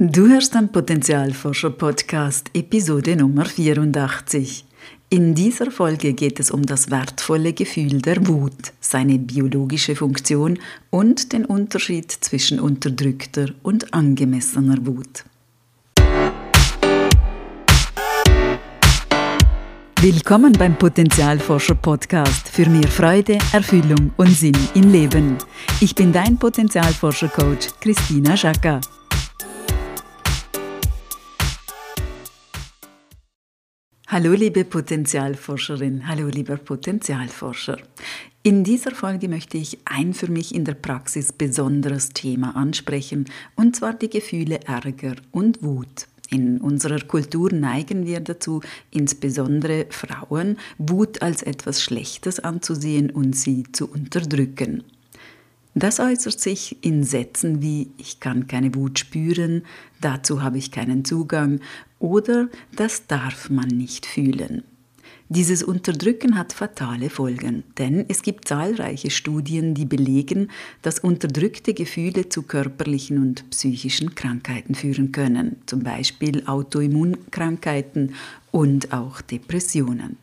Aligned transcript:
Du 0.00 0.28
hörst 0.28 0.54
den 0.54 0.70
Potenzialforscher 0.70 1.70
Podcast 1.70 2.50
Episode 2.54 3.16
Nummer 3.16 3.44
84. 3.44 4.64
In 5.10 5.34
dieser 5.34 5.72
Folge 5.72 6.12
geht 6.12 6.38
es 6.38 6.52
um 6.52 6.64
das 6.64 6.92
wertvolle 6.92 7.52
Gefühl 7.52 8.00
der 8.00 8.24
Wut, 8.28 8.72
seine 8.78 9.18
biologische 9.18 9.96
Funktion 9.96 10.60
und 10.90 11.32
den 11.32 11.44
Unterschied 11.44 12.12
zwischen 12.12 12.60
unterdrückter 12.60 13.46
und 13.64 13.92
angemessener 13.92 14.86
Wut. 14.86 15.24
Willkommen 20.00 20.52
beim 20.52 20.78
Potenzialforscher 20.78 21.74
Podcast 21.74 22.48
für 22.48 22.68
mehr 22.68 22.86
Freude, 22.86 23.38
Erfüllung 23.52 24.12
und 24.16 24.30
Sinn 24.30 24.56
im 24.74 24.92
Leben. 24.92 25.38
Ich 25.80 25.92
bin 25.92 26.12
dein 26.12 26.38
Potenzialforscher 26.38 27.30
Coach 27.30 27.70
Christina 27.80 28.36
Schaka. 28.36 28.80
Hallo 34.10 34.32
liebe 34.32 34.64
Potenzialforscherin, 34.64 36.08
hallo 36.08 36.28
lieber 36.28 36.56
Potenzialforscher. 36.56 37.76
In 38.42 38.64
dieser 38.64 38.92
Folge 38.92 39.28
möchte 39.28 39.58
ich 39.58 39.80
ein 39.84 40.14
für 40.14 40.30
mich 40.30 40.54
in 40.54 40.64
der 40.64 40.72
Praxis 40.72 41.30
besonderes 41.30 42.08
Thema 42.08 42.56
ansprechen, 42.56 43.26
und 43.54 43.76
zwar 43.76 43.92
die 43.92 44.08
Gefühle 44.08 44.60
Ärger 44.64 45.16
und 45.30 45.62
Wut. 45.62 46.06
In 46.30 46.58
unserer 46.62 47.00
Kultur 47.00 47.52
neigen 47.52 48.06
wir 48.06 48.20
dazu, 48.20 48.62
insbesondere 48.90 49.84
Frauen, 49.90 50.56
Wut 50.78 51.20
als 51.20 51.42
etwas 51.42 51.82
Schlechtes 51.82 52.40
anzusehen 52.40 53.10
und 53.10 53.36
sie 53.36 53.64
zu 53.72 53.90
unterdrücken. 53.90 54.84
Das 55.78 56.00
äußert 56.00 56.40
sich 56.40 56.84
in 56.84 57.04
Sätzen 57.04 57.62
wie 57.62 57.92
ich 57.98 58.18
kann 58.18 58.48
keine 58.48 58.74
Wut 58.74 58.98
spüren, 58.98 59.62
dazu 60.00 60.42
habe 60.42 60.58
ich 60.58 60.72
keinen 60.72 61.04
Zugang 61.04 61.60
oder 62.00 62.48
das 62.74 63.06
darf 63.06 63.48
man 63.48 63.68
nicht 63.68 64.04
fühlen. 64.04 64.64
Dieses 65.28 65.62
Unterdrücken 65.62 66.36
hat 66.36 66.52
fatale 66.52 67.10
Folgen, 67.10 67.62
denn 67.76 68.06
es 68.08 68.22
gibt 68.22 68.48
zahlreiche 68.48 69.10
Studien, 69.10 69.74
die 69.74 69.84
belegen, 69.84 70.50
dass 70.82 70.98
unterdrückte 70.98 71.74
Gefühle 71.74 72.28
zu 72.28 72.42
körperlichen 72.42 73.18
und 73.18 73.48
psychischen 73.50 74.16
Krankheiten 74.16 74.74
führen 74.74 75.12
können, 75.12 75.62
zum 75.66 75.84
Beispiel 75.84 76.42
Autoimmunkrankheiten 76.46 78.14
und 78.50 78.92
auch 78.92 79.20
Depressionen. 79.20 80.16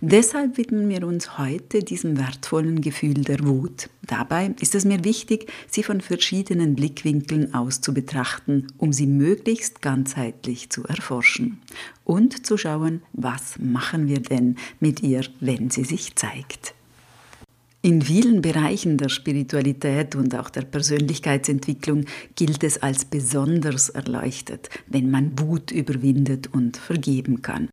Deshalb 0.00 0.56
widmen 0.56 0.88
wir 0.88 1.06
uns 1.06 1.38
heute 1.38 1.80
diesem 1.80 2.18
wertvollen 2.18 2.80
Gefühl 2.80 3.24
der 3.24 3.46
Wut. 3.46 3.90
Dabei 4.06 4.54
ist 4.60 4.74
es 4.74 4.84
mir 4.84 5.04
wichtig, 5.04 5.50
sie 5.68 5.82
von 5.82 6.00
verschiedenen 6.00 6.74
Blickwinkeln 6.74 7.54
aus 7.54 7.80
zu 7.80 7.92
betrachten, 7.92 8.66
um 8.78 8.92
sie 8.92 9.06
möglichst 9.06 9.82
ganzheitlich 9.82 10.70
zu 10.70 10.84
erforschen 10.84 11.60
und 12.04 12.46
zu 12.46 12.56
schauen, 12.56 13.02
was 13.12 13.58
machen 13.58 14.08
wir 14.08 14.20
denn 14.20 14.56
mit 14.80 15.02
ihr, 15.02 15.22
wenn 15.40 15.70
sie 15.70 15.84
sich 15.84 16.14
zeigt. 16.14 16.74
In 17.80 18.02
vielen 18.02 18.42
Bereichen 18.42 18.98
der 18.98 19.08
Spiritualität 19.08 20.16
und 20.16 20.34
auch 20.34 20.50
der 20.50 20.62
Persönlichkeitsentwicklung 20.62 22.06
gilt 22.34 22.64
es 22.64 22.82
als 22.82 23.04
besonders 23.04 23.88
erleuchtet, 23.88 24.68
wenn 24.88 25.10
man 25.10 25.38
Wut 25.38 25.70
überwindet 25.70 26.48
und 26.52 26.76
vergeben 26.76 27.40
kann. 27.40 27.68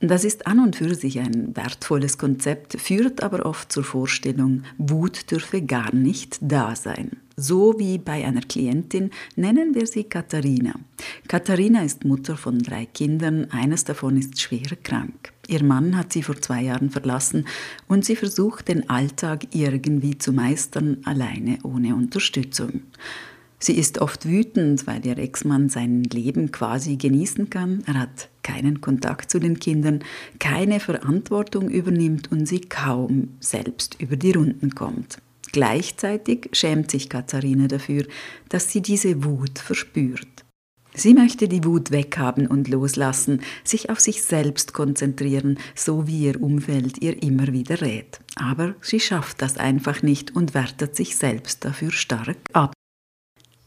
Das 0.00 0.22
ist 0.22 0.46
an 0.46 0.60
und 0.60 0.76
für 0.76 0.94
sich 0.94 1.18
ein 1.18 1.56
wertvolles 1.56 2.18
Konzept, 2.18 2.80
führt 2.80 3.20
aber 3.20 3.44
oft 3.44 3.72
zur 3.72 3.82
Vorstellung, 3.82 4.62
Wut 4.78 5.28
dürfe 5.30 5.60
gar 5.60 5.92
nicht 5.92 6.38
da 6.40 6.76
sein. 6.76 7.16
So 7.36 7.78
wie 7.78 7.98
bei 7.98 8.24
einer 8.24 8.42
Klientin 8.42 9.10
nennen 9.34 9.74
wir 9.74 9.88
sie 9.88 10.04
Katharina. 10.04 10.74
Katharina 11.26 11.82
ist 11.82 12.04
Mutter 12.04 12.36
von 12.36 12.60
drei 12.60 12.86
Kindern, 12.86 13.50
eines 13.50 13.84
davon 13.84 14.16
ist 14.16 14.40
schwer 14.40 14.76
krank. 14.84 15.32
Ihr 15.48 15.64
Mann 15.64 15.96
hat 15.96 16.12
sie 16.12 16.22
vor 16.22 16.40
zwei 16.40 16.62
Jahren 16.62 16.90
verlassen 16.90 17.46
und 17.88 18.04
sie 18.04 18.16
versucht 18.16 18.68
den 18.68 18.88
Alltag 18.88 19.48
irgendwie 19.52 20.16
zu 20.16 20.32
meistern, 20.32 20.98
alleine 21.04 21.58
ohne 21.64 21.96
Unterstützung. 21.96 22.82
Sie 23.60 23.76
ist 23.76 24.00
oft 24.00 24.26
wütend, 24.26 24.86
weil 24.86 25.04
ihr 25.04 25.18
Ex-Mann 25.18 25.68
sein 25.68 26.04
Leben 26.04 26.52
quasi 26.52 26.96
genießen 26.96 27.50
kann. 27.50 27.82
Er 27.86 27.94
hat 27.94 28.28
keinen 28.42 28.80
Kontakt 28.80 29.30
zu 29.30 29.40
den 29.40 29.58
Kindern, 29.58 30.00
keine 30.38 30.78
Verantwortung 30.80 31.68
übernimmt 31.68 32.30
und 32.30 32.46
sie 32.46 32.60
kaum 32.60 33.30
selbst 33.40 34.00
über 34.00 34.16
die 34.16 34.32
Runden 34.32 34.74
kommt. 34.74 35.18
Gleichzeitig 35.52 36.50
schämt 36.52 36.90
sich 36.90 37.08
Katharina 37.08 37.66
dafür, 37.68 38.06
dass 38.48 38.70
sie 38.70 38.80
diese 38.80 39.24
Wut 39.24 39.58
verspürt. 39.58 40.44
Sie 40.94 41.14
möchte 41.14 41.48
die 41.48 41.64
Wut 41.64 41.90
weghaben 41.90 42.46
und 42.48 42.68
loslassen, 42.68 43.40
sich 43.62 43.88
auf 43.88 44.00
sich 44.00 44.22
selbst 44.22 44.72
konzentrieren, 44.72 45.58
so 45.74 46.06
wie 46.06 46.24
ihr 46.24 46.42
Umfeld 46.42 47.00
ihr 47.00 47.22
immer 47.22 47.48
wieder 47.48 47.80
rät. 47.80 48.20
Aber 48.34 48.74
sie 48.80 48.98
schafft 48.98 49.40
das 49.42 49.58
einfach 49.58 50.02
nicht 50.02 50.34
und 50.34 50.54
wertet 50.54 50.96
sich 50.96 51.16
selbst 51.16 51.64
dafür 51.64 51.92
stark 51.92 52.36
ab. 52.52 52.72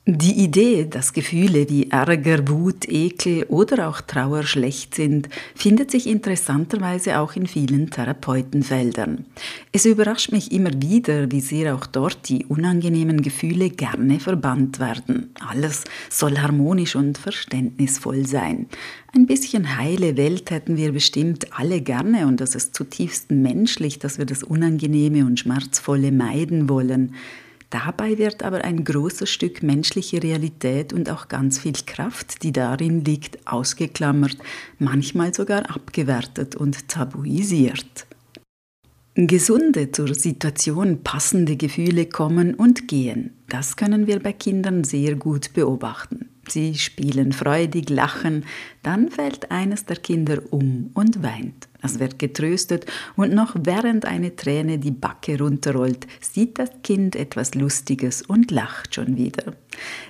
Die 0.07 0.43
Idee, 0.43 0.85
dass 0.89 1.13
Gefühle 1.13 1.69
wie 1.69 1.91
Ärger, 1.91 2.47
Wut, 2.47 2.89
Ekel 2.89 3.43
oder 3.49 3.87
auch 3.87 4.01
Trauer 4.01 4.41
schlecht 4.41 4.95
sind, 4.95 5.29
findet 5.53 5.91
sich 5.91 6.07
interessanterweise 6.07 7.19
auch 7.19 7.35
in 7.35 7.45
vielen 7.45 7.91
Therapeutenfeldern. 7.91 9.25
Es 9.71 9.85
überrascht 9.85 10.31
mich 10.31 10.51
immer 10.51 10.71
wieder, 10.81 11.31
wie 11.31 11.39
sehr 11.39 11.75
auch 11.75 11.85
dort 11.85 12.29
die 12.29 12.47
unangenehmen 12.47 13.21
Gefühle 13.21 13.69
gerne 13.69 14.19
verbannt 14.19 14.79
werden. 14.79 15.35
Alles 15.39 15.83
soll 16.09 16.39
harmonisch 16.39 16.95
und 16.95 17.19
verständnisvoll 17.19 18.25
sein. 18.25 18.65
Ein 19.13 19.27
bisschen 19.27 19.77
heile 19.77 20.17
Welt 20.17 20.49
hätten 20.49 20.77
wir 20.77 20.93
bestimmt 20.93 21.55
alle 21.55 21.79
gerne 21.79 22.25
und 22.25 22.41
das 22.41 22.55
ist 22.55 22.73
zutiefst 22.73 23.29
menschlich, 23.29 23.99
dass 23.99 24.17
wir 24.17 24.25
das 24.25 24.41
Unangenehme 24.41 25.27
und 25.27 25.39
Schmerzvolle 25.39 26.11
meiden 26.11 26.69
wollen. 26.69 27.13
Dabei 27.71 28.17
wird 28.17 28.43
aber 28.43 28.65
ein 28.65 28.83
großes 28.83 29.29
Stück 29.29 29.63
menschliche 29.63 30.21
Realität 30.21 30.91
und 30.91 31.09
auch 31.09 31.29
ganz 31.29 31.57
viel 31.57 31.73
Kraft, 31.85 32.43
die 32.43 32.51
darin 32.51 33.05
liegt, 33.05 33.47
ausgeklammert, 33.47 34.37
manchmal 34.77 35.33
sogar 35.33 35.73
abgewertet 35.73 36.55
und 36.55 36.89
tabuisiert. 36.89 38.05
Gesunde 39.15 39.91
zur 39.91 40.13
Situation 40.13 41.01
passende 41.01 41.55
Gefühle 41.55 42.07
kommen 42.07 42.55
und 42.55 42.89
gehen. 42.89 43.40
Das 43.51 43.75
können 43.75 44.07
wir 44.07 44.19
bei 44.21 44.31
Kindern 44.31 44.85
sehr 44.85 45.15
gut 45.15 45.51
beobachten. 45.51 46.29
Sie 46.47 46.75
spielen 46.75 47.33
freudig, 47.33 47.89
lachen, 47.89 48.45
dann 48.81 49.09
fällt 49.09 49.51
eines 49.51 49.83
der 49.83 49.97
Kinder 49.97 50.41
um 50.51 50.89
und 50.93 51.21
weint. 51.21 51.67
Es 51.81 51.99
wird 51.99 52.19
getröstet 52.19 52.85
und 53.15 53.33
noch 53.33 53.55
während 53.59 54.05
eine 54.05 54.35
Träne 54.35 54.77
die 54.77 54.91
Backe 54.91 55.37
runterrollt, 55.37 56.07
sieht 56.19 56.59
das 56.59 56.69
Kind 56.83 57.15
etwas 57.15 57.55
Lustiges 57.55 58.21
und 58.21 58.51
lacht 58.51 58.95
schon 58.95 59.17
wieder. 59.17 59.53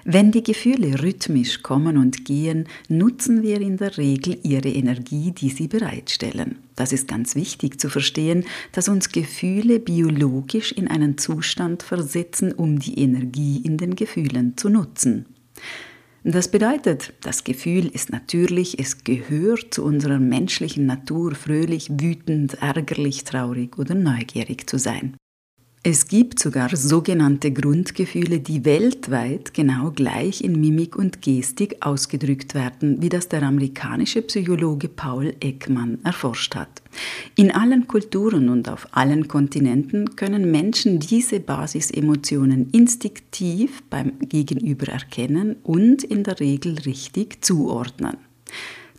Wenn 0.04 0.32
die 0.32 0.44
Gefühle 0.44 1.02
rhythmisch 1.02 1.64
kommen 1.64 1.98
und 1.98 2.26
gehen, 2.26 2.68
nutzen 2.90 3.42
wir 3.42 3.62
in 3.62 3.78
der 3.78 3.98
Regel 3.98 4.38
ihre 4.44 4.70
Energie, 4.70 5.32
die 5.32 5.50
sie 5.50 5.68
bereitstellen. 5.68 6.58
Das 6.76 6.92
ist 6.92 7.08
ganz 7.08 7.36
wichtig 7.36 7.80
zu 7.80 7.90
verstehen, 7.90 8.44
dass 8.72 8.90
uns 8.90 9.10
Gefühle 9.10 9.80
biologisch 9.80 10.72
in 10.72 10.88
einen 10.88 11.18
Zustand 11.18 11.84
versetzen, 11.84 12.52
um 12.52 12.80
die 12.80 13.00
Energie 13.32 13.62
in 13.64 13.78
den 13.78 13.96
Gefühlen 13.96 14.58
zu 14.58 14.70
nutzen. 14.70 15.26
Das 16.24 16.52
bedeutet, 16.52 17.14
das 17.22 17.44
Gefühl 17.44 17.88
ist 17.88 18.12
natürlich, 18.12 18.78
es 18.80 19.04
gehört 19.04 19.74
zu 19.74 19.84
unserer 19.84 20.20
menschlichen 20.20 20.86
Natur, 20.86 21.34
fröhlich, 21.34 21.90
wütend, 21.90 22.62
ärgerlich, 22.62 23.24
traurig 23.24 23.80
oder 23.80 23.96
neugierig 23.96 24.70
zu 24.70 24.78
sein. 24.78 25.16
Es 25.84 26.08
gibt 26.08 26.38
sogar 26.38 26.76
sogenannte 26.76 27.52
Grundgefühle, 27.52 28.40
die 28.40 28.66
weltweit 28.66 29.52
genau 29.52 29.90
gleich 29.90 30.44
in 30.44 30.62
Mimik 30.62 30.96
und 30.96 31.24
Gestik 31.24 31.78
ausgedrückt 31.80 32.54
werden, 32.54 33.02
wie 33.02 33.10
das 33.10 33.30
der 33.30 33.42
amerikanische 33.42 34.22
Psychologe 34.22 34.90
Paul 34.90 35.34
Ekman 35.42 35.98
erforscht 36.04 36.54
hat. 36.54 36.84
In 37.36 37.50
allen 37.50 37.88
Kulturen 37.88 38.50
und 38.50 38.70
auf 38.70 38.90
allen 38.92 39.28
Kontinenten 39.28 40.16
können 40.16 40.52
Menschen 40.52 41.00
diese 41.00 41.40
Basisemotionen 41.40 42.70
instinktiv 42.70 43.82
beim 43.90 44.20
Gegenüber 44.20 44.88
erkennen 44.88 45.56
und 45.64 46.04
in 46.04 46.24
der 46.24 46.40
Regel 46.40 46.78
richtig 46.86 47.44
zuordnen. 47.44 48.18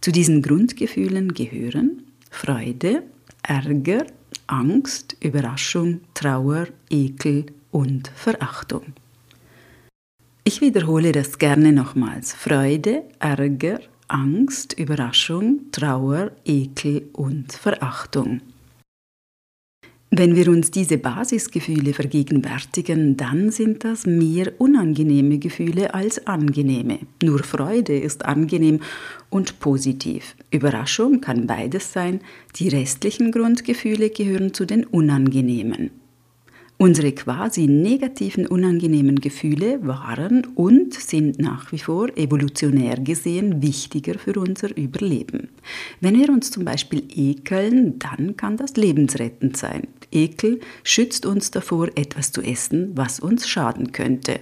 Zu 0.00 0.10
diesen 0.10 0.42
Grundgefühlen 0.42 1.32
gehören 1.32 2.02
Freude, 2.28 3.04
Ärger, 3.44 4.04
Angst, 4.52 5.16
Überraschung, 5.20 6.02
Trauer, 6.12 6.66
Ekel 6.90 7.46
und 7.70 8.08
Verachtung. 8.08 8.92
Ich 10.44 10.60
wiederhole 10.60 11.12
das 11.12 11.38
gerne 11.38 11.72
nochmals. 11.72 12.34
Freude, 12.34 13.04
Ärger, 13.18 13.80
Angst, 14.08 14.78
Überraschung, 14.78 15.70
Trauer, 15.72 16.32
Ekel 16.44 17.08
und 17.14 17.50
Verachtung. 17.54 18.42
Wenn 20.14 20.36
wir 20.36 20.48
uns 20.48 20.70
diese 20.70 20.98
Basisgefühle 20.98 21.94
vergegenwärtigen, 21.94 23.16
dann 23.16 23.50
sind 23.50 23.82
das 23.82 24.04
mehr 24.04 24.52
unangenehme 24.58 25.38
Gefühle 25.38 25.94
als 25.94 26.26
angenehme. 26.26 26.98
Nur 27.22 27.42
Freude 27.42 27.98
ist 27.98 28.26
angenehm 28.26 28.80
und 29.30 29.58
positiv. 29.58 30.34
Überraschung 30.50 31.22
kann 31.22 31.46
beides 31.46 31.94
sein. 31.94 32.20
Die 32.56 32.68
restlichen 32.68 33.32
Grundgefühle 33.32 34.10
gehören 34.10 34.52
zu 34.52 34.66
den 34.66 34.84
unangenehmen. 34.84 36.01
Unsere 36.82 37.12
quasi 37.12 37.68
negativen, 37.68 38.44
unangenehmen 38.44 39.20
Gefühle 39.20 39.86
waren 39.86 40.44
und 40.56 40.94
sind 40.94 41.38
nach 41.38 41.70
wie 41.70 41.78
vor 41.78 42.08
evolutionär 42.16 42.96
gesehen 42.96 43.62
wichtiger 43.62 44.18
für 44.18 44.32
unser 44.32 44.76
Überleben. 44.76 45.50
Wenn 46.00 46.18
wir 46.18 46.28
uns 46.30 46.50
zum 46.50 46.64
Beispiel 46.64 47.04
ekeln, 47.14 48.00
dann 48.00 48.36
kann 48.36 48.56
das 48.56 48.74
lebensrettend 48.74 49.56
sein. 49.56 49.86
Ekel 50.10 50.58
schützt 50.82 51.24
uns 51.24 51.52
davor, 51.52 51.86
etwas 51.94 52.32
zu 52.32 52.42
essen, 52.42 52.90
was 52.96 53.20
uns 53.20 53.46
schaden 53.46 53.92
könnte. 53.92 54.40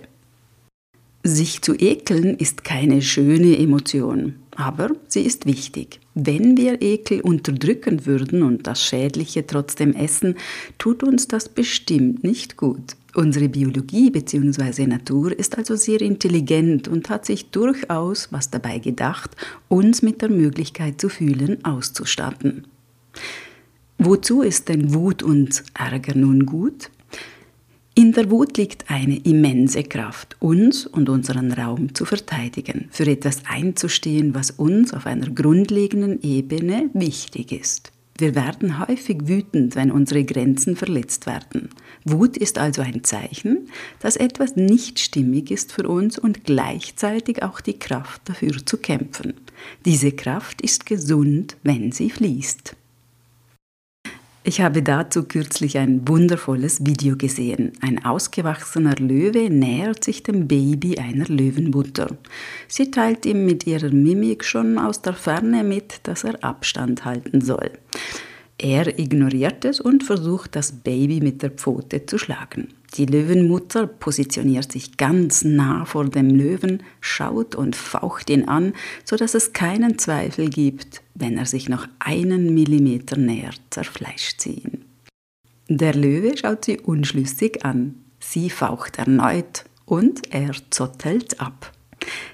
Sich 1.23 1.61
zu 1.61 1.75
ekeln 1.75 2.39
ist 2.39 2.65
keine 2.65 3.03
schöne 3.03 3.59
Emotion, 3.59 4.37
aber 4.61 4.91
sie 5.09 5.23
ist 5.23 5.47
wichtig. 5.47 6.01
Wenn 6.15 6.57
wir 6.57 6.83
Ekel 6.83 7.23
unterdrücken 7.23 8.05
würden 8.05 8.43
und 8.43 8.67
das 8.67 8.85
Schädliche 8.85 9.47
trotzdem 9.47 9.95
essen, 9.95 10.37
tut 10.77 11.03
uns 11.03 11.27
das 11.29 11.49
bestimmt 11.49 12.23
nicht 12.23 12.59
gut. 12.59 12.97
Unsere 13.15 13.49
Biologie 13.49 14.11
bzw. 14.11 14.87
Natur 14.87 15.37
ist 15.37 15.57
also 15.57 15.77
sehr 15.77 16.01
intelligent 16.03 16.89
und 16.89 17.09
hat 17.09 17.25
sich 17.25 17.51
durchaus 17.51 18.29
was 18.31 18.51
dabei 18.51 18.79
gedacht, 18.79 19.31
uns 19.69 20.03
mit 20.03 20.21
der 20.21 20.29
Möglichkeit 20.29 21.01
zu 21.01 21.09
fühlen 21.09 21.65
auszustatten. 21.65 22.67
Wozu 23.99 24.43
ist 24.43 24.69
denn 24.69 24.95
Wut 24.95 25.23
und 25.23 25.65
Ärger 25.75 26.15
nun 26.15 26.47
gut? 26.47 26.91
In 28.01 28.13
der 28.13 28.31
Wut 28.31 28.57
liegt 28.57 28.91
eine 28.91 29.19
immense 29.19 29.85
Kraft, 29.85 30.35
uns 30.41 30.87
und 30.87 31.11
unseren 31.11 31.53
Raum 31.53 31.95
zu 31.95 32.07
verteidigen, 32.07 32.89
für 32.91 33.05
etwas 33.05 33.43
einzustehen, 33.47 34.35
was 34.35 34.53
uns 34.53 34.95
auf 34.95 35.05
einer 35.05 35.29
grundlegenden 35.29 36.23
Ebene 36.23 36.89
wichtig 36.95 37.53
ist. 37.53 37.93
Wir 38.17 38.35
werden 38.35 38.79
häufig 38.79 39.29
wütend, 39.29 39.77
wenn 39.77 39.91
unsere 39.91 40.25
Grenzen 40.25 40.77
verletzt 40.77 41.27
werden. 41.27 41.69
Wut 42.07 42.39
ist 42.39 42.57
also 42.57 42.81
ein 42.81 43.05
Zeichen, 43.05 43.69
dass 43.99 44.17
etwas 44.17 44.57
nicht 44.57 44.99
stimmig 44.99 45.51
ist 45.51 45.71
für 45.71 45.87
uns 45.87 46.19
und 46.19 46.45
gleichzeitig 46.45 47.43
auch 47.43 47.61
die 47.61 47.79
Kraft 47.79 48.23
dafür 48.25 48.65
zu 48.65 48.79
kämpfen. 48.79 49.35
Diese 49.85 50.13
Kraft 50.13 50.63
ist 50.63 50.87
gesund, 50.87 51.59
wenn 51.65 51.93
sie 51.93 52.09
fließt. 52.09 52.77
Ich 54.43 54.63
habe 54.63 54.83
dazu 54.83 55.25
kürzlich 55.25 55.77
ein 55.77 56.09
wundervolles 56.09 56.87
Video 56.87 57.15
gesehen. 57.15 57.73
Ein 57.83 58.03
ausgewachsener 58.03 58.97
Löwe 58.97 59.51
nähert 59.51 60.03
sich 60.03 60.23
dem 60.23 60.49
Baby 60.49 60.97
einer 60.97 61.27
Löwenmutter. 61.27 62.17
Sie 62.67 62.91
teilt 62.91 63.27
ihm 63.27 63.45
mit 63.45 63.67
ihrer 63.67 63.91
Mimik 63.91 64.43
schon 64.43 64.79
aus 64.79 65.03
der 65.03 65.13
Ferne 65.13 65.63
mit, 65.63 66.01
dass 66.05 66.25
er 66.25 66.43
Abstand 66.43 67.05
halten 67.05 67.43
soll. 67.43 67.71
Er 68.57 68.99
ignoriert 68.99 69.67
es 69.67 69.79
und 69.79 70.05
versucht, 70.05 70.57
das 70.57 70.73
Baby 70.73 71.21
mit 71.21 71.43
der 71.43 71.51
Pfote 71.51 72.07
zu 72.07 72.17
schlagen. 72.17 72.69
Die 72.97 73.07
Löwenmutter 73.07 73.87
positioniert 73.87 74.73
sich 74.73 74.97
ganz 74.97 75.45
nah 75.45 75.85
vor 75.85 76.09
dem 76.09 76.31
Löwen, 76.31 76.83
schaut 77.01 77.55
und 77.55 77.77
faucht 77.77 78.31
ihn 78.31 78.49
an, 78.49 78.73
so 79.05 79.17
dass 79.17 79.35
es 79.35 79.53
keinen 79.53 79.99
Zweifel 79.99 80.51
gibt, 80.51 81.03
wenn 81.15 81.39
er 81.39 81.47
sich 81.47 81.69
noch 81.69 81.87
einen 82.01 82.53
Millimeter 82.53 83.17
nähert, 83.17 83.61
zerfleischt 83.71 84.41
sie 84.41 84.55
ihn. 84.55 84.85
Der 85.69 85.95
Löwe 85.95 86.37
schaut 86.37 86.65
sie 86.65 86.81
unschlüssig 86.81 87.65
an. 87.65 87.95
Sie 88.19 88.51
faucht 88.51 88.99
erneut 88.99 89.65
und 89.87 90.33
er 90.35 90.51
zottelt 90.71 91.41
ab. 91.41 91.73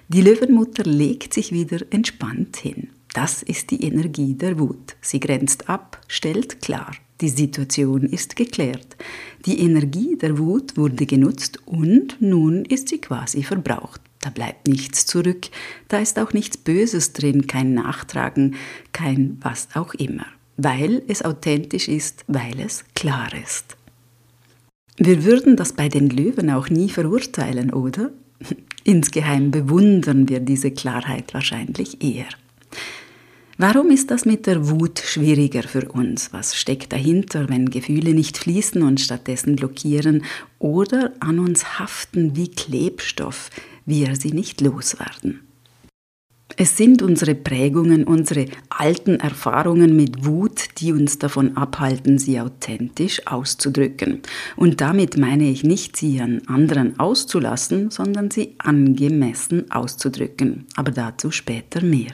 Die 0.09 0.23
Löwenmutter 0.23 0.85
legt 0.85 1.35
sich 1.35 1.52
wieder 1.52 1.81
entspannt 1.91 2.56
hin. 2.56 2.88
Das 3.12 3.43
ist 3.43 3.70
die 3.70 3.82
Energie 3.85 4.35
der 4.35 4.59
Wut. 4.59 4.97
Sie 5.00 5.20
grenzt 5.20 5.69
ab, 5.69 6.00
stellt 6.09 6.62
klar. 6.62 6.93
Die 7.21 7.29
Situation 7.31 8.03
ist 8.03 8.37
geklärt. 8.37 8.97
Die 9.47 9.61
Energie 9.61 10.17
der 10.17 10.39
Wut 10.39 10.77
wurde 10.77 11.07
genutzt 11.07 11.61
und 11.65 12.21
nun 12.21 12.65
ist 12.67 12.89
sie 12.89 12.99
quasi 12.99 13.43
verbraucht. 13.43 14.01
Da 14.21 14.31
bleibt 14.31 14.67
nichts 14.67 15.07
zurück, 15.07 15.47
da 15.89 15.99
ist 15.99 16.19
auch 16.19 16.33
nichts 16.33 16.57
Böses 16.57 17.13
drin, 17.13 17.47
kein 17.47 17.75
Nachtragen, 17.75 18.57
kein 18.93 19.39
was 19.41 19.69
auch 19.75 19.95
immer, 19.95 20.27
weil 20.57 21.03
es 21.07 21.25
authentisch 21.25 21.89
ist, 21.89 22.25
weil 22.27 22.61
es 22.61 22.85
klar 22.95 23.29
ist. 23.41 23.77
Wir 24.99 25.25
würden 25.25 25.57
das 25.57 25.75
bei 25.75 25.89
den 25.89 26.11
Löwen 26.11 26.51
auch 26.51 26.71
nie 26.71 26.89
verurteilen, 26.89 27.73
oder? 27.73 28.11
Insgeheim 28.85 29.51
bewundern 29.51 30.29
wir 30.29 30.41
diese 30.41 30.71
Klarheit 30.71 31.33
wahrscheinlich 31.33 32.03
eher. 32.03 32.29
Warum 33.58 33.91
ist 33.91 34.11
das 34.11 34.26
mit 34.26 34.47
der 34.47 34.69
Wut 34.69 34.99
schwieriger 34.99 35.62
für 35.62 35.88
uns? 35.88 36.31
Was 36.35 36.56
steckt 36.56 36.93
dahinter, 36.93 37.49
wenn 37.49 37.70
Gefühle 37.70 38.12
nicht 38.12 38.37
fließen 38.37 38.82
und 38.82 39.00
stattdessen 39.00 39.56
blockieren 39.56 40.25
oder 40.58 41.14
an 41.20 41.38
uns 41.38 41.79
haften 41.79 42.37
wie 42.37 42.50
Klebstoff, 42.50 43.49
wir 43.87 44.14
sie 44.14 44.32
nicht 44.32 44.61
loswerden? 44.61 45.41
Es 46.58 46.76
sind 46.76 47.00
unsere 47.00 47.35
Prägungen, 47.35 48.05
unsere 48.05 48.47
alten 48.69 49.20
Erfahrungen 49.20 49.97
mit 49.97 50.26
Wut, 50.26 50.69
die 50.79 50.93
uns 50.93 51.19
davon 51.19 51.56
abhalten, 51.56 52.19
sie 52.19 52.38
authentisch 52.38 53.26
auszudrücken. 53.26 54.20
Und 54.56 54.82
damit 54.82 55.17
meine 55.17 55.49
ich 55.49 55.64
nicht, 55.64 55.97
sie 55.97 56.20
an 56.20 56.43
anderen 56.47 56.99
auszulassen, 56.99 57.91
sondern 57.91 58.31
sie 58.31 58.55
angemessen 58.59 59.70
auszudrücken. 59.70 60.67
Aber 60.76 60.93
dazu 60.93 61.31
später 61.31 61.82
mehr. 61.82 62.12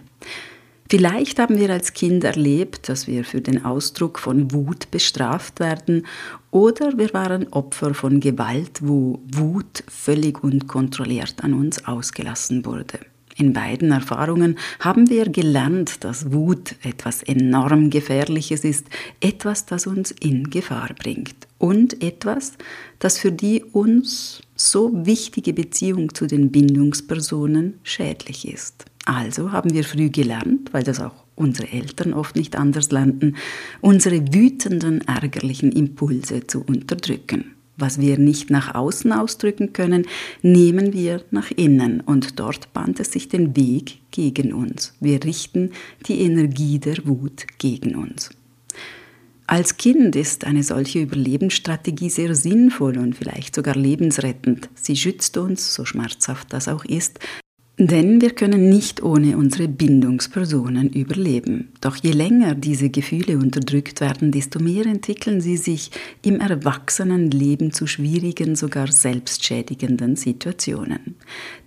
Vielleicht 0.92 1.38
haben 1.38 1.56
wir 1.56 1.70
als 1.70 1.94
Kind 1.94 2.22
erlebt, 2.22 2.90
dass 2.90 3.06
wir 3.06 3.24
für 3.24 3.40
den 3.40 3.64
Ausdruck 3.64 4.18
von 4.18 4.52
Wut 4.52 4.90
bestraft 4.90 5.58
werden 5.58 6.04
oder 6.50 6.98
wir 6.98 7.14
waren 7.14 7.50
Opfer 7.50 7.94
von 7.94 8.20
Gewalt, 8.20 8.80
wo 8.82 9.18
Wut 9.32 9.84
völlig 9.88 10.44
unkontrolliert 10.44 11.42
an 11.42 11.54
uns 11.54 11.86
ausgelassen 11.86 12.66
wurde. 12.66 12.98
In 13.38 13.54
beiden 13.54 13.90
Erfahrungen 13.90 14.58
haben 14.80 15.08
wir 15.08 15.30
gelernt, 15.30 16.04
dass 16.04 16.30
Wut 16.30 16.74
etwas 16.82 17.22
enorm 17.22 17.88
Gefährliches 17.88 18.62
ist, 18.62 18.86
etwas, 19.20 19.64
das 19.64 19.86
uns 19.86 20.10
in 20.10 20.50
Gefahr 20.50 20.90
bringt 21.02 21.48
und 21.56 22.02
etwas, 22.02 22.52
das 22.98 23.16
für 23.16 23.32
die 23.32 23.64
uns 23.64 24.42
so 24.70 24.90
wichtige 25.06 25.52
Beziehung 25.52 26.14
zu 26.14 26.26
den 26.26 26.50
Bindungspersonen 26.50 27.74
schädlich 27.82 28.46
ist. 28.46 28.84
Also 29.04 29.52
haben 29.52 29.72
wir 29.72 29.84
früh 29.84 30.10
gelernt, 30.10 30.72
weil 30.72 30.84
das 30.84 31.00
auch 31.00 31.24
unsere 31.34 31.70
Eltern 31.72 32.14
oft 32.14 32.36
nicht 32.36 32.56
anders 32.56 32.90
lernten, 32.90 33.36
unsere 33.80 34.32
wütenden, 34.32 35.00
ärgerlichen 35.02 35.72
Impulse 35.72 36.46
zu 36.46 36.60
unterdrücken. 36.60 37.56
Was 37.76 38.00
wir 38.00 38.18
nicht 38.18 38.50
nach 38.50 38.74
außen 38.74 39.12
ausdrücken 39.12 39.72
können, 39.72 40.06
nehmen 40.42 40.92
wir 40.92 41.24
nach 41.30 41.50
innen 41.50 42.00
und 42.00 42.38
dort 42.38 42.72
bahnt 42.72 43.00
es 43.00 43.12
sich 43.12 43.28
den 43.28 43.56
Weg 43.56 43.98
gegen 44.10 44.52
uns. 44.52 44.94
Wir 45.00 45.24
richten 45.24 45.70
die 46.06 46.20
Energie 46.20 46.78
der 46.78 46.98
Wut 47.06 47.46
gegen 47.58 47.96
uns. 47.96 48.30
Als 49.52 49.76
Kind 49.76 50.16
ist 50.16 50.46
eine 50.46 50.62
solche 50.62 51.00
Überlebensstrategie 51.00 52.08
sehr 52.08 52.34
sinnvoll 52.34 52.96
und 52.96 53.14
vielleicht 53.14 53.54
sogar 53.54 53.74
lebensrettend. 53.74 54.70
Sie 54.72 54.96
schützt 54.96 55.36
uns, 55.36 55.74
so 55.74 55.84
schmerzhaft 55.84 56.54
das 56.54 56.68
auch 56.68 56.86
ist, 56.86 57.18
denn 57.78 58.20
wir 58.20 58.30
können 58.30 58.68
nicht 58.68 59.02
ohne 59.02 59.38
unsere 59.38 59.66
Bindungspersonen 59.66 60.90
überleben. 60.90 61.72
Doch 61.80 61.96
je 61.96 62.12
länger 62.12 62.54
diese 62.54 62.90
Gefühle 62.90 63.38
unterdrückt 63.38 64.02
werden, 64.02 64.30
desto 64.30 64.60
mehr 64.60 64.84
entwickeln 64.84 65.40
sie 65.40 65.56
sich 65.56 65.90
im 66.22 66.40
Erwachsenenleben 66.40 67.72
zu 67.72 67.86
schwierigen, 67.86 68.56
sogar 68.56 68.92
selbstschädigenden 68.92 70.16
Situationen. 70.16 71.16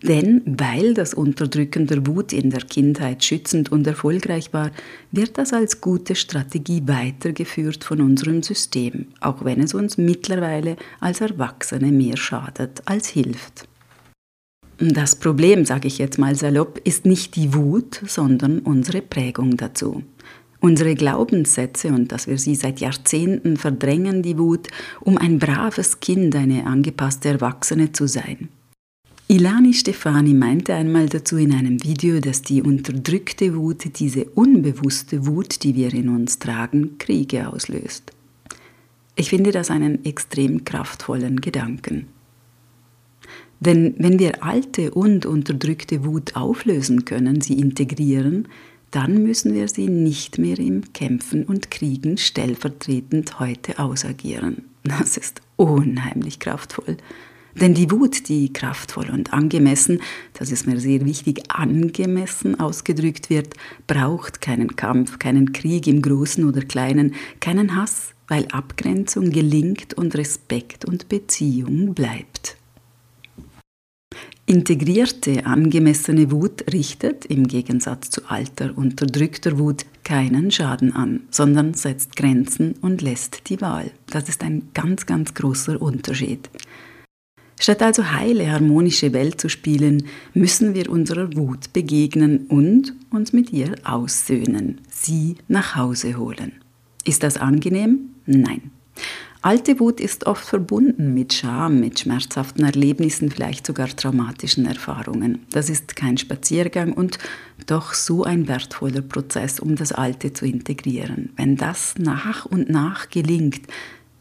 Denn 0.04 0.44
weil 0.46 0.94
das 0.94 1.16
Unterdrücken 1.16 1.88
der 1.88 2.06
Wut 2.06 2.34
in 2.34 2.52
der 2.52 2.62
Kindheit 2.62 3.24
schützend 3.24 3.72
und 3.72 3.88
erfolgreich 3.88 4.54
war, 4.54 4.70
wird 5.12 5.40
das 5.40 5.54
als 5.54 5.82
gute 5.82 6.14
Strategie 6.14 6.84
weitergeführt 6.86 7.84
von 7.84 8.00
unserem 8.02 8.44
System, 8.44 9.08
auch 9.22 9.44
wenn 9.44 9.60
es 9.60 9.74
uns 9.74 9.98
mittlerweile 9.98 10.76
als 11.00 11.22
Erwachsene 11.22 11.92
mehr 11.92 12.16
schadet 12.16 12.84
als 12.86 13.08
hilft. 13.08 13.68
Das 14.78 15.16
Problem, 15.16 15.64
sage 15.64 15.88
ich 15.88 16.00
jetzt 16.00 16.20
mal 16.20 16.36
salopp, 16.36 16.82
ist 16.84 17.06
nicht 17.06 17.36
die 17.38 17.54
Wut, 17.54 18.02
sondern 18.06 18.60
unsere 18.60 19.02
Prägung 19.02 19.56
dazu. 19.56 20.04
Unsere 20.60 20.96
Glaubenssätze 20.96 21.90
und 21.90 22.12
dass 22.12 22.28
wir 22.28 22.38
sie 22.38 22.56
seit 22.56 22.82
Jahrzehnten 22.82 23.56
verdrängen, 23.56 24.22
die 24.22 24.38
Wut, 24.38 24.68
um 25.00 25.18
ein 25.18 25.40
braves 25.40 26.00
Kind, 26.02 26.36
eine 26.36 26.66
angepasste 26.66 27.30
Erwachsene 27.30 27.94
zu 27.94 28.08
sein. 28.08 28.50
Ilani 29.28 29.74
Stefani 29.74 30.34
meinte 30.34 30.74
einmal 30.74 31.08
dazu 31.08 31.38
in 31.38 31.54
einem 31.54 31.84
Video, 31.84 32.20
dass 32.20 32.42
die 32.42 32.62
unterdrückte 32.62 33.56
Wut, 33.56 33.98
diese 33.98 34.26
unbewusste 34.26 35.26
Wut, 35.26 35.64
die 35.64 35.76
wir 35.76 35.94
in 35.94 36.10
uns 36.10 36.38
tragen, 36.38 36.98
Kriege 37.00 37.48
auslöst. 37.48 38.12
Ich 39.16 39.30
finde 39.30 39.52
das 39.52 39.72
einen 39.72 40.04
extrem 40.04 40.66
kraftvollen 40.66 41.40
Gedanken. 41.42 42.08
Denn 43.60 43.96
wenn 43.98 44.20
wir 44.20 44.44
alte 44.44 44.92
und 44.92 45.26
unterdrückte 45.26 46.04
Wut 46.04 46.36
auflösen 46.36 47.06
können, 47.06 47.42
sie 47.42 47.60
integrieren, 47.60 48.48
dann 48.92 49.24
müssen 49.24 49.54
wir 49.54 49.68
sie 49.68 49.88
nicht 49.88 50.38
mehr 50.38 50.60
im 50.60 50.94
Kämpfen 50.94 51.44
und 51.44 51.72
Kriegen 51.72 52.18
stellvertretend 52.18 53.40
heute 53.40 53.80
ausagieren. 53.80 54.64
Das 54.84 55.18
ist 55.18 55.42
unheimlich 55.58 56.40
kraftvoll. 56.40 56.98
Denn 57.60 57.74
die 57.74 57.90
Wut, 57.90 58.28
die 58.28 58.52
kraftvoll 58.52 59.10
und 59.10 59.34
angemessen, 59.34 60.02
das 60.34 60.52
ist 60.52 60.68
mir 60.68 60.80
sehr 60.80 61.06
wichtig, 61.06 61.44
angemessen 61.48 62.60
ausgedrückt 62.60 63.30
wird, 63.30 63.54
braucht 63.88 64.42
keinen 64.42 64.76
Kampf, 64.76 65.20
keinen 65.20 65.54
Krieg 65.54 65.88
im 65.88 66.02
Großen 66.02 66.44
oder 66.44 66.62
Kleinen, 66.62 67.16
keinen 67.40 67.76
Hass, 67.76 68.12
weil 68.28 68.46
Abgrenzung 68.48 69.30
gelingt 69.30 69.94
und 69.94 70.16
Respekt 70.16 70.84
und 70.84 71.08
Beziehung 71.08 71.94
bleibt. 71.94 72.58
Integrierte, 74.48 75.48
angemessene 75.48 76.30
Wut 76.32 76.72
richtet, 76.72 77.26
im 77.26 77.48
Gegensatz 77.48 78.12
zu 78.12 78.30
alter, 78.30 78.78
unterdrückter 78.78 79.58
Wut, 79.58 79.86
keinen 80.04 80.52
Schaden 80.52 80.94
an, 80.94 81.22
sondern 81.32 81.74
setzt 81.74 82.16
Grenzen 82.16 82.76
und 82.82 83.02
lässt 83.02 83.50
die 83.50 83.60
Wahl. 83.60 83.90
Das 84.06 84.30
ist 84.30 84.44
ein 84.44 84.70
ganz, 84.76 85.08
ganz 85.08 85.34
großer 85.34 85.82
Unterschied. 85.82 86.48
Statt 87.60 87.82
also 87.82 88.12
heile, 88.12 88.52
harmonische 88.52 89.14
Welt 89.14 89.42
zu 89.42 89.50
spielen, 89.50 90.06
müssen 90.36 90.76
wir 90.76 90.92
unserer 90.92 91.36
Wut 91.36 91.74
begegnen 91.74 92.46
und 92.46 92.94
uns 93.10 93.34
mit 93.34 93.52
ihr 93.52 93.74
aussöhnen, 93.84 94.82
sie 94.92 95.38
nach 95.48 95.76
Hause 95.76 96.18
holen. 96.18 96.52
Ist 97.04 97.24
das 97.24 97.38
angenehm? 97.38 98.12
Nein. 98.28 98.70
Alte 99.46 99.80
Wut 99.80 100.00
ist 100.00 100.26
oft 100.26 100.44
verbunden 100.44 101.14
mit 101.14 101.32
Scham, 101.32 101.80
mit 101.80 102.00
schmerzhaften 102.00 102.64
Erlebnissen, 102.66 103.30
vielleicht 103.30 103.68
sogar 103.68 103.90
traumatischen 103.90 104.66
Erfahrungen. 104.66 105.46
Das 105.52 105.70
ist 105.70 105.96
kein 105.96 106.18
Spaziergang 106.18 106.94
und 106.94 107.20
doch 107.68 107.94
so 107.94 108.24
ein 108.24 108.48
wertvoller 108.48 109.04
Prozess, 109.04 109.60
um 109.60 109.76
das 109.76 109.92
Alte 109.92 110.34
zu 110.34 110.48
integrieren. 110.48 111.30
Wenn 111.36 111.58
das 111.58 111.94
nach 112.00 112.48
und 112.48 112.72
nach 112.72 113.10
gelingt, 113.10 113.62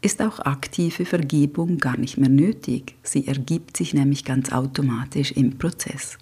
ist 0.03 0.21
auch 0.21 0.37
aktive 0.41 1.05
Vergebung 1.05 1.79
gar 1.79 1.97
nicht 1.97 2.19
mehr 2.19 2.29
nötig. 2.29 2.93
Sie 3.01 3.25
ergibt 3.25 3.77
sich 3.77 3.95
nämlich 3.95 4.25
ganz 4.25 4.51
automatisch 4.51 5.31
im 5.31 5.57
Prozess. 5.57 6.19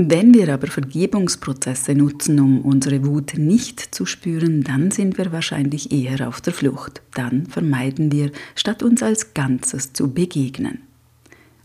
Wenn 0.00 0.32
wir 0.32 0.54
aber 0.54 0.68
Vergebungsprozesse 0.68 1.92
nutzen, 1.92 2.38
um 2.38 2.60
unsere 2.60 3.04
Wut 3.04 3.36
nicht 3.36 3.80
zu 3.92 4.06
spüren, 4.06 4.62
dann 4.62 4.92
sind 4.92 5.18
wir 5.18 5.32
wahrscheinlich 5.32 5.90
eher 5.90 6.28
auf 6.28 6.40
der 6.40 6.52
Flucht. 6.52 7.02
Dann 7.14 7.46
vermeiden 7.46 8.12
wir, 8.12 8.30
statt 8.54 8.84
uns 8.84 9.02
als 9.02 9.34
Ganzes 9.34 9.92
zu 9.92 10.14
begegnen. 10.14 10.82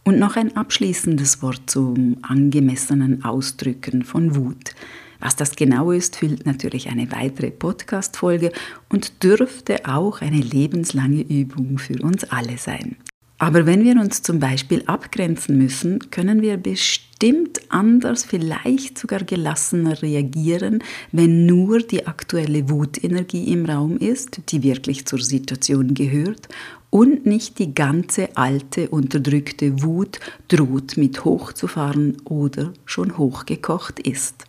Und 0.03 0.17
noch 0.17 0.35
ein 0.35 0.57
abschließendes 0.57 1.43
Wort 1.43 1.69
zum 1.69 2.17
angemessenen 2.23 3.23
Ausdrücken 3.23 4.03
von 4.03 4.35
Wut. 4.35 4.73
Was 5.19 5.35
das 5.35 5.55
genau 5.55 5.91
ist, 5.91 6.15
füllt 6.15 6.47
natürlich 6.47 6.89
eine 6.89 7.11
weitere 7.11 7.51
Podcast-Folge 7.51 8.51
und 8.89 9.21
dürfte 9.21 9.85
auch 9.85 10.21
eine 10.21 10.41
lebenslange 10.41 11.21
Übung 11.21 11.77
für 11.77 12.01
uns 12.01 12.23
alle 12.23 12.57
sein. 12.57 12.95
Aber 13.43 13.65
wenn 13.65 13.83
wir 13.83 13.99
uns 13.99 14.21
zum 14.21 14.39
Beispiel 14.39 14.83
abgrenzen 14.85 15.57
müssen, 15.57 16.09
können 16.11 16.41
wir 16.41 16.55
bestimmt 16.55 17.59
anders, 17.67 18.23
vielleicht 18.23 18.97
sogar 18.97 19.19
gelassener 19.19 20.01
reagieren, 20.01 20.81
wenn 21.11 21.45
nur 21.45 21.79
die 21.79 22.07
aktuelle 22.07 22.69
Wutenergie 22.69 23.51
im 23.51 23.65
Raum 23.65 23.97
ist, 23.97 24.39
die 24.47 24.63
wirklich 24.63 25.05
zur 25.05 25.19
Situation 25.19 25.93
gehört, 25.93 26.47
und 26.89 27.25
nicht 27.25 27.59
die 27.59 27.75
ganze 27.75 28.37
alte, 28.37 28.87
unterdrückte 28.87 29.83
Wut 29.83 30.21
droht 30.47 30.95
mit 30.95 31.25
hochzufahren 31.25 32.21
oder 32.23 32.71
schon 32.85 33.17
hochgekocht 33.17 33.99
ist. 33.99 34.45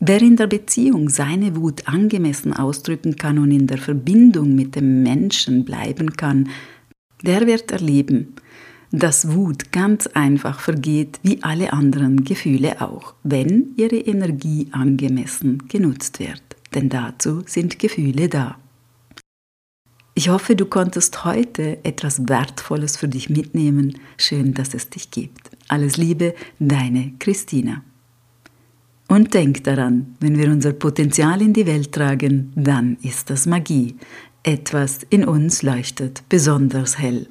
Wer 0.00 0.20
in 0.22 0.34
der 0.34 0.48
Beziehung 0.48 1.08
seine 1.08 1.54
Wut 1.54 1.86
angemessen 1.86 2.52
ausdrücken 2.52 3.14
kann 3.14 3.38
und 3.38 3.52
in 3.52 3.68
der 3.68 3.78
Verbindung 3.78 4.56
mit 4.56 4.74
dem 4.74 5.04
Menschen 5.04 5.64
bleiben 5.64 6.16
kann, 6.16 6.48
der 7.22 7.46
wird 7.46 7.70
erleben, 7.72 8.34
dass 8.90 9.32
Wut 9.32 9.72
ganz 9.72 10.06
einfach 10.08 10.60
vergeht 10.60 11.18
wie 11.22 11.42
alle 11.42 11.72
anderen 11.72 12.24
Gefühle 12.24 12.80
auch, 12.82 13.14
wenn 13.22 13.72
ihre 13.76 13.96
Energie 13.96 14.68
angemessen 14.72 15.66
genutzt 15.68 16.20
wird. 16.20 16.42
Denn 16.74 16.88
dazu 16.88 17.42
sind 17.46 17.78
Gefühle 17.78 18.28
da. 18.28 18.56
Ich 20.14 20.28
hoffe, 20.28 20.56
du 20.56 20.66
konntest 20.66 21.24
heute 21.24 21.82
etwas 21.84 22.28
Wertvolles 22.28 22.98
für 22.98 23.08
dich 23.08 23.30
mitnehmen. 23.30 23.98
Schön, 24.18 24.52
dass 24.52 24.74
es 24.74 24.90
dich 24.90 25.10
gibt. 25.10 25.50
Alles 25.68 25.96
Liebe, 25.96 26.34
deine 26.58 27.14
Christina. 27.18 27.82
Und 29.08 29.32
denk 29.32 29.64
daran, 29.64 30.16
wenn 30.20 30.38
wir 30.38 30.50
unser 30.50 30.72
Potenzial 30.72 31.40
in 31.40 31.54
die 31.54 31.66
Welt 31.66 31.92
tragen, 31.92 32.52
dann 32.54 32.98
ist 33.02 33.30
das 33.30 33.46
Magie. 33.46 33.96
Etwas 34.44 35.04
in 35.08 35.24
uns 35.24 35.62
leuchtet 35.62 36.24
besonders 36.28 36.98
hell. 36.98 37.28